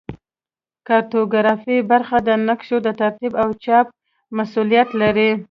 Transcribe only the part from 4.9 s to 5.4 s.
لري